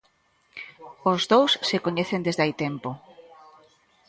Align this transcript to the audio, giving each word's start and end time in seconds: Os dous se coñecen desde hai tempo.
Os 1.11 1.21
dous 1.31 1.51
se 1.69 1.77
coñecen 1.85 2.21
desde 2.23 2.43
hai 2.43 2.53
tempo. 2.63 2.89